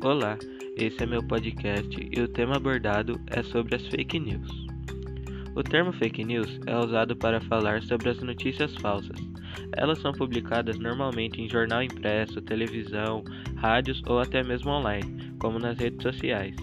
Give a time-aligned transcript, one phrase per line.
[0.00, 0.38] Olá,
[0.76, 4.48] esse é meu podcast e o tema abordado é sobre as fake news.
[5.56, 9.18] O termo fake news é usado para falar sobre as notícias falsas.
[9.76, 13.24] Elas são publicadas normalmente em jornal impresso, televisão,
[13.56, 16.54] rádios ou até mesmo online, como nas redes sociais.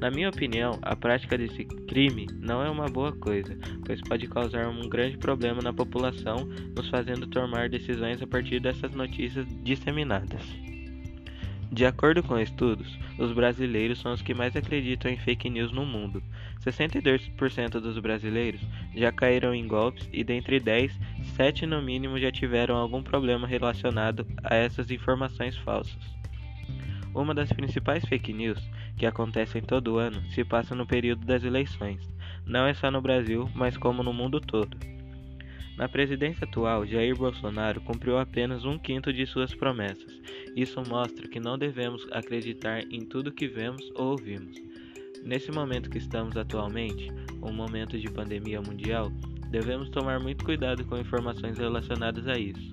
[0.00, 4.68] Na minha opinião, a prática desse crime não é uma boa coisa, pois pode causar
[4.68, 10.77] um grande problema na população, nos fazendo tomar decisões a partir dessas notícias disseminadas.
[11.70, 15.84] De acordo com estudos, os brasileiros são os que mais acreditam em fake news no
[15.84, 16.22] mundo.
[16.64, 18.60] 62% dos brasileiros
[18.94, 20.98] já caíram em golpes e dentre 10,
[21.36, 26.02] 7 no mínimo já tiveram algum problema relacionado a essas informações falsas.
[27.14, 28.62] Uma das principais fake news
[28.96, 32.00] que acontecem todo ano se passa no período das eleições.
[32.46, 34.97] Não é só no Brasil, mas como no mundo todo.
[35.78, 40.20] Na presidência atual, Jair Bolsonaro cumpriu apenas um quinto de suas promessas.
[40.56, 44.60] Isso mostra que não devemos acreditar em tudo que vemos ou ouvimos.
[45.22, 49.12] Nesse momento que estamos atualmente, um momento de pandemia mundial,
[49.52, 52.72] devemos tomar muito cuidado com informações relacionadas a isso.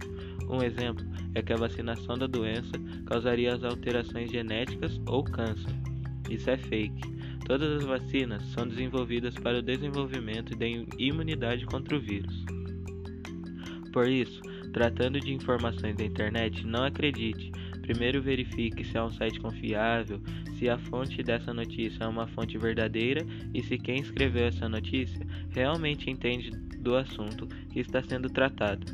[0.50, 2.72] Um exemplo é que a vacinação da doença
[3.06, 5.76] causaria as alterações genéticas ou câncer.
[6.28, 7.14] Isso é fake.
[7.46, 10.66] Todas as vacinas são desenvolvidas para o desenvolvimento da
[10.98, 12.44] imunidade contra o vírus.
[13.96, 14.42] Por isso,
[14.74, 17.50] tratando de informações da internet, não acredite.
[17.82, 20.20] Primeiro verifique se é um site confiável,
[20.60, 25.26] se a fonte dessa notícia é uma fonte verdadeira e se quem escreveu essa notícia
[25.50, 28.86] realmente entende do assunto que está sendo tratado.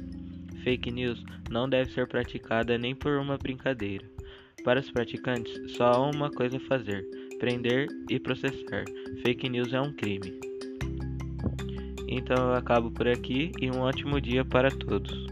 [0.64, 4.06] Fake news não deve ser praticada nem por uma brincadeira.
[4.64, 7.04] Para os praticantes, só há uma coisa a fazer:
[7.40, 8.86] prender e processar.
[9.26, 10.51] Fake news é um crime.
[12.12, 15.31] Então eu acabo por aqui e um ótimo dia para todos.